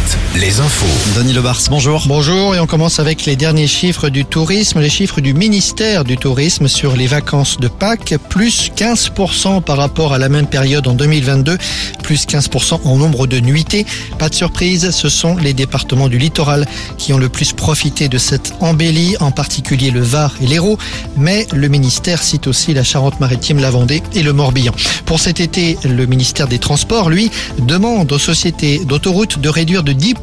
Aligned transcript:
Night. 0.00 0.29
Les 0.36 0.60
infos. 0.60 0.86
Denis 1.18 1.32
Lebars, 1.32 1.60
bonjour. 1.70 2.04
Bonjour 2.06 2.54
et 2.54 2.60
on 2.60 2.66
commence 2.66 3.00
avec 3.00 3.24
les 3.24 3.34
derniers 3.34 3.66
chiffres 3.66 4.10
du 4.10 4.24
tourisme, 4.24 4.80
les 4.80 4.88
chiffres 4.88 5.20
du 5.20 5.34
ministère 5.34 6.04
du 6.04 6.16
tourisme 6.16 6.68
sur 6.68 6.94
les 6.94 7.08
vacances 7.08 7.58
de 7.58 7.66
Pâques, 7.66 8.14
plus 8.28 8.70
15% 8.76 9.60
par 9.60 9.76
rapport 9.76 10.12
à 10.12 10.18
la 10.18 10.28
même 10.28 10.46
période 10.46 10.86
en 10.86 10.94
2022, 10.94 11.58
plus 12.04 12.26
15% 12.26 12.80
en 12.84 12.96
nombre 12.96 13.26
de 13.26 13.40
nuitées. 13.40 13.84
Pas 14.18 14.28
de 14.28 14.34
surprise, 14.34 14.90
ce 14.90 15.08
sont 15.08 15.36
les 15.36 15.52
départements 15.52 16.08
du 16.08 16.18
littoral 16.18 16.66
qui 16.96 17.12
ont 17.12 17.18
le 17.18 17.28
plus 17.28 17.52
profité 17.52 18.08
de 18.08 18.18
cette 18.18 18.52
embellie, 18.60 19.16
en 19.18 19.32
particulier 19.32 19.90
le 19.90 20.00
Var 20.00 20.34
et 20.40 20.46
l'Hérault, 20.46 20.78
mais 21.16 21.46
le 21.52 21.68
ministère 21.68 22.22
cite 22.22 22.46
aussi 22.46 22.72
la 22.72 22.84
Charente-Maritime, 22.84 23.58
la 23.58 23.70
Vendée 23.70 24.02
et 24.14 24.22
le 24.22 24.32
Morbihan. 24.32 24.72
Pour 25.06 25.18
cet 25.18 25.40
été, 25.40 25.76
le 25.84 26.06
ministère 26.06 26.46
des 26.46 26.60
Transports, 26.60 27.10
lui, 27.10 27.32
demande 27.58 28.12
aux 28.12 28.18
sociétés 28.18 28.84
d'autoroutes 28.84 29.40
de 29.40 29.48
réduire 29.48 29.82
de 29.82 29.92
10% 29.92 30.19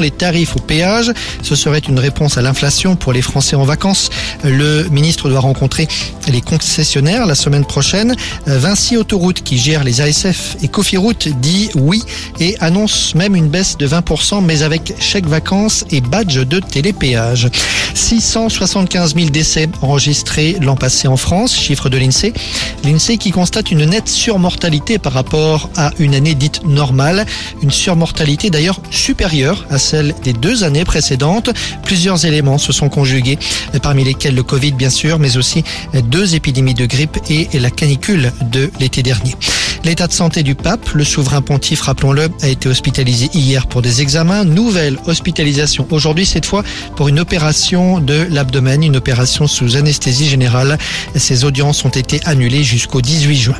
les 0.00 0.10
tarifs 0.10 0.56
au 0.56 0.60
péage. 0.60 1.12
Ce 1.42 1.56
serait 1.56 1.78
une 1.78 1.98
réponse 1.98 2.36
à 2.36 2.42
l'inflation 2.42 2.96
pour 2.96 3.12
les 3.12 3.22
Français 3.22 3.56
en 3.56 3.64
vacances. 3.64 4.10
Le 4.44 4.86
ministre 4.90 5.28
doit 5.28 5.40
rencontrer 5.40 5.88
les 6.28 6.40
concessionnaires 6.40 7.24
la 7.26 7.34
semaine 7.34 7.64
prochaine. 7.64 8.14
Vinci 8.46 8.96
Autoroute, 8.96 9.42
qui 9.42 9.56
gère 9.58 9.84
les 9.84 10.00
ASF 10.00 10.56
et 10.62 10.68
Cofiroute, 10.68 11.28
dit 11.40 11.70
oui 11.74 12.02
et 12.40 12.56
annonce 12.60 13.14
même 13.14 13.34
une 13.34 13.48
baisse 13.48 13.78
de 13.78 13.88
20%, 13.88 14.44
mais 14.44 14.62
avec 14.62 14.94
chèque 15.00 15.26
vacances 15.26 15.84
et 15.90 16.00
badge 16.00 16.38
de 16.38 16.60
télépéage. 16.60 17.48
675 17.94 19.14
000 19.14 19.30
décès 19.30 19.68
enregistrés 19.80 20.56
l'an 20.60 20.76
passé 20.76 21.08
en 21.08 21.16
France, 21.16 21.56
chiffre 21.56 21.88
de 21.88 21.96
l'INSEE. 21.96 22.32
L'INSEE 22.84 23.16
qui 23.16 23.30
constate 23.30 23.70
une 23.70 23.84
nette 23.86 24.08
surmortalité 24.08 24.98
par 24.98 25.14
rapport 25.14 25.70
à 25.76 25.90
une 25.98 26.14
année 26.14 26.34
dite 26.34 26.64
normale. 26.64 27.24
Une 27.62 27.70
surmortalité 27.70 28.50
d'ailleurs 28.50 28.80
supérieure 28.90 29.37
à 29.70 29.78
celle 29.78 30.14
des 30.22 30.32
deux 30.32 30.64
années 30.64 30.84
précédentes. 30.84 31.50
Plusieurs 31.82 32.24
éléments 32.24 32.58
se 32.58 32.72
sont 32.72 32.88
conjugués, 32.88 33.38
parmi 33.82 34.04
lesquels 34.04 34.34
le 34.34 34.42
Covid 34.42 34.72
bien 34.72 34.90
sûr, 34.90 35.18
mais 35.18 35.36
aussi 35.36 35.64
deux 35.94 36.34
épidémies 36.34 36.74
de 36.74 36.86
grippe 36.86 37.18
et 37.30 37.48
la 37.58 37.70
canicule 37.70 38.32
de 38.50 38.70
l'été 38.80 39.02
dernier. 39.02 39.34
L'état 39.84 40.08
de 40.08 40.12
santé 40.12 40.42
du 40.42 40.54
pape, 40.54 40.90
le 40.92 41.04
souverain 41.04 41.40
pontife, 41.40 41.82
rappelons-le, 41.82 42.28
a 42.42 42.48
été 42.48 42.68
hospitalisé 42.68 43.30
hier 43.32 43.66
pour 43.66 43.80
des 43.80 44.02
examens. 44.02 44.44
Nouvelle 44.44 44.98
hospitalisation 45.06 45.86
aujourd'hui, 45.90 46.26
cette 46.26 46.46
fois 46.46 46.64
pour 46.96 47.08
une 47.08 47.20
opération 47.20 48.00
de 48.00 48.26
l'abdomen, 48.30 48.82
une 48.82 48.96
opération 48.96 49.46
sous 49.46 49.76
anesthésie 49.76 50.28
générale. 50.28 50.78
Ces 51.14 51.44
audiences 51.44 51.84
ont 51.84 51.90
été 51.90 52.20
annulées 52.24 52.64
jusqu'au 52.64 53.00
18 53.00 53.36
juin. 53.36 53.56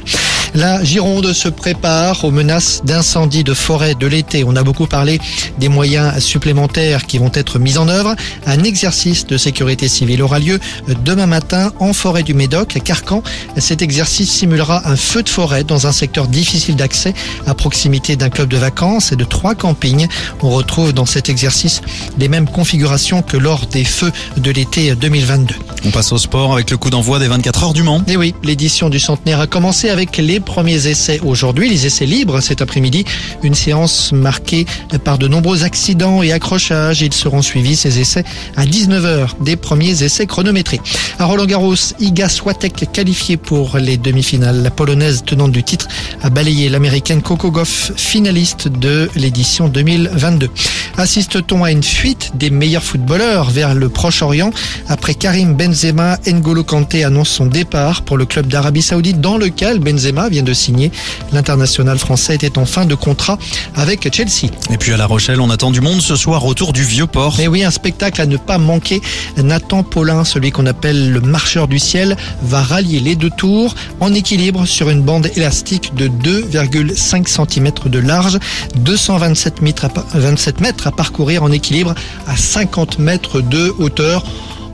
La 0.55 0.83
Gironde 0.83 1.33
se 1.33 1.49
prépare 1.49 2.25
aux 2.25 2.31
menaces 2.31 2.83
d'incendie 2.85 3.45
de 3.45 3.55
forêt 3.55 3.95
de 3.95 4.07
l'été. 4.07 4.45
On 4.45 4.57
a 4.57 4.63
beaucoup 4.63 4.87
parlé 4.87 5.21
des 5.59 5.69
moyens 5.69 6.19
supplémentaires 6.23 7.07
qui 7.07 7.19
vont 7.19 7.31
être 7.35 7.59
mis 7.59 7.79
en 7.79 7.89
œuvre. 7.89 8.15
Un 8.47 8.65
exercice 8.65 9.27
de 9.27 9.37
sécurité 9.37 9.89
civile 9.89 10.23
aura 10.23 10.39
lieu 10.39 10.59
demain 11.05 11.27
matin 11.27 11.73
en 11.79 11.93
forêt 11.93 12.23
du 12.23 12.35
Médoc, 12.35 12.77
à 12.77 12.81
Carcan. 12.81 13.23
Cet 13.57 13.83
exercice 13.83 14.31
simulera 14.31 14.89
un 14.89 14.97
feu 14.97 15.23
de 15.23 15.29
forêt 15.29 15.65
dans 15.65 15.87
un 15.87 15.93
secteur 15.93 16.27
difficile 16.27 16.77
d'accès 16.77 17.15
à 17.47 17.55
proximité 17.55 18.17
d'un 18.17 18.31
club 18.31 18.49
de 18.49 18.57
vacances 18.57 19.13
et 19.13 19.17
de 19.17 19.25
trois 19.25 19.55
campings. 19.55 20.09
On 20.43 20.51
retrouve 20.51 20.93
dans 20.93 21.07
cet 21.07 21.29
exercice 21.29 21.83
les 22.19 22.29
mêmes 22.29 22.49
configurations 22.49 23.23
que 23.23 23.37
lors 23.37 23.67
des 23.67 23.85
feux 23.85 24.13
de 24.37 24.51
l'été 24.51 24.95
2022. 24.95 25.55
On 25.85 25.91
passe 25.91 26.13
au 26.13 26.19
sport 26.19 26.53
avec 26.53 26.71
le 26.71 26.77
coup 26.77 26.91
d'envoi 26.91 27.19
des 27.19 27.29
24 27.29 27.65
heures 27.65 27.73
du 27.73 27.83
Mans. 27.83 28.03
Et 28.09 28.17
oui, 28.17 28.35
l'édition 28.43 28.91
du 28.91 28.99
centenaire 28.99 29.41
a 29.41 29.47
commencé 29.47 29.91
avec 29.91 30.17
les 30.17 30.41
premiers 30.41 30.87
essais 30.87 31.21
aujourd'hui, 31.25 31.69
les 31.69 31.87
essais 31.87 32.05
libres 32.05 32.41
cet 32.41 32.63
après-midi. 32.63 33.05
Une 33.43 33.55
séance 33.55 34.13
marquée 34.13 34.67
par 35.05 35.19
de 35.19 35.29
nombreux 35.29 35.65
accidents 35.65 36.23
et 36.23 36.33
accrochages. 36.33 37.03
Ils 37.03 37.15
seront 37.15 37.43
suivis, 37.43 37.77
ces 37.77 38.01
essais, 38.01 38.25
à 38.57 38.65
19h, 38.65 39.29
des 39.41 39.57
premiers 39.57 40.03
essais 40.03 40.27
chronométrés. 40.27 40.81
À 41.19 41.27
Roland 41.27 41.47
Garros, 41.47 41.75
Iga 42.01 42.29
Swatek 42.29 42.93
qualifiée 42.93 43.37
pour 43.37 43.79
les 43.79 43.97
demi-finales. 43.97 44.63
La 44.63 44.71
polonaise 44.71 45.23
tenante 45.25 45.53
du 45.53 45.63
titre 45.63 45.89
a 46.23 46.31
balayé 46.31 46.69
l'américaine 46.69 47.23
Coco 47.23 47.51
Goff, 47.51 47.93
finaliste 47.97 48.69
de 48.69 49.09
l'édition 49.15 49.69
2022. 49.69 50.51
Assiste-t-on 50.97 51.63
à 51.63 51.71
une 51.71 51.83
fuite 51.83 52.33
des 52.35 52.51
meilleurs 52.51 52.83
footballeurs 52.83 53.51
vers 53.51 53.75
le 53.75 53.89
Proche-Orient? 53.89 54.51
Après 54.89 55.15
Karim 55.15 55.55
Benzema, 55.69 56.17
N'Golo 56.27 56.65
Kanté 56.65 57.05
annonce 57.05 57.29
son 57.29 57.45
départ 57.45 58.01
pour 58.01 58.17
le 58.17 58.25
club 58.25 58.47
d'Arabie 58.47 58.81
Saoudite 58.81 59.21
dans 59.21 59.37
lequel 59.37 59.81
Benzema 59.81 60.31
vient 60.31 60.43
de 60.43 60.55
signer. 60.55 60.91
L'international 61.31 61.99
français 61.99 62.37
était 62.37 62.57
en 62.57 62.65
fin 62.65 62.87
de 62.87 62.95
contrat 62.95 63.39
avec 63.77 64.09
Chelsea. 64.11 64.51
Et 64.71 64.79
puis 64.79 64.95
à 64.95 64.97
La 64.97 65.05
Rochelle, 65.05 65.43
on 65.43 65.51
attend 65.51 65.71
du 65.71 65.83
monde 65.83 66.01
ce 66.01 66.17
soir 66.17 66.47
autour 66.47 66.73
du 66.73 66.85
Vieux-Port. 66.85 67.39
Et 67.39 67.49
oui, 67.49 67.65
un 67.65 67.71
spectacle 67.71 68.23
à 68.23 68.25
ne 68.25 68.39
pas 68.39 68.57
manquer. 68.57 69.03
Nathan 69.37 69.83
Paulin, 69.83 70.25
celui 70.25 70.53
qu'on 70.53 70.65
appelle 70.65 71.13
le 71.13 71.21
marcheur 71.21 71.69
du 71.69 71.79
ciel, 71.79 72.17
va 72.41 72.63
rallier 72.63 73.01
les 73.01 73.15
deux 73.15 73.29
tours 73.29 73.75
en 74.01 74.15
équilibre 74.15 74.65
sur 74.65 74.89
une 74.89 75.03
bande 75.03 75.29
élastique 75.37 75.95
de 75.95 76.09
2,5 76.09 77.29
cm 77.29 77.73
de 77.85 77.99
large, 77.99 78.39
227 78.77 79.61
mètres 79.61 79.85
à, 79.85 79.91
27 80.15 80.63
mètres 80.63 80.87
à 80.87 80.93
parcourir 80.93 81.43
en 81.43 81.53
équilibre 81.53 81.95
à 82.27 82.39
50 82.39 83.01
mètres 83.01 83.43
de 83.43 83.75
hauteur. 83.79 84.25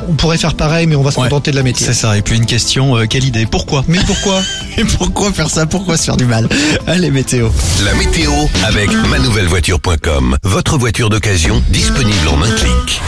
On 0.08 0.12
pourrait 0.14 0.38
faire 0.38 0.54
pareil, 0.54 0.86
mais 0.86 0.96
on 0.96 1.02
va 1.02 1.10
se 1.10 1.18
Ouais, 1.18 1.24
contenter 1.28 1.50
de 1.50 1.56
la 1.56 1.62
métier. 1.62 1.86
C'est 1.86 1.94
ça. 1.94 2.16
Et 2.16 2.22
puis 2.22 2.36
une 2.36 2.46
question, 2.46 2.96
euh, 2.96 3.06
quelle 3.06 3.24
idée 3.24 3.46
Pourquoi 3.46 3.84
Mais 3.88 3.98
pourquoi 4.06 4.42
Et 4.76 4.84
pourquoi 4.84 5.32
faire 5.32 5.48
ça 5.50 5.66
Pourquoi 5.66 5.96
se 5.96 6.04
faire 6.04 6.16
du 6.16 6.24
mal 6.26 6.48
Allez, 6.86 7.10
météo. 7.10 7.48
La 7.84 7.94
météo 7.94 8.30
avec 8.66 8.90
manouvellevoiture.com. 8.92 10.36
Votre 10.42 10.78
voiture 10.78 11.10
d'occasion 11.10 11.62
disponible 11.70 12.28
en 12.28 12.42
un 12.42 12.50
clic. 12.50 13.00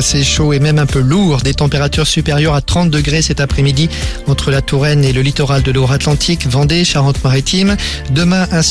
C'est 0.00 0.24
chaud 0.24 0.52
et 0.52 0.58
même 0.58 0.80
un 0.80 0.86
peu 0.86 0.98
lourd. 0.98 1.42
Des 1.42 1.54
températures 1.54 2.06
supérieures 2.08 2.54
à 2.54 2.60
30 2.60 2.90
degrés 2.90 3.22
cet 3.22 3.38
après-midi 3.40 3.88
entre 4.26 4.50
la 4.50 4.60
Touraine 4.60 5.04
et 5.04 5.12
le 5.12 5.22
littoral 5.22 5.62
de 5.62 5.70
l'Or-Atlantique, 5.70 6.48
Vendée, 6.48 6.84
Charente-Maritime. 6.84 7.76
Demain, 8.10 8.48
ainsi 8.50 8.62